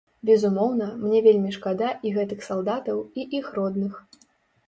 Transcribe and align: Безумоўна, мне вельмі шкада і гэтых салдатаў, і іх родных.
Безумоўна, 0.27 0.85
мне 1.01 1.19
вельмі 1.25 1.51
шкада 1.57 1.89
і 2.09 2.13
гэтых 2.15 2.39
салдатаў, 2.49 2.97
і 3.19 3.27
іх 3.41 3.45
родных. 3.59 3.93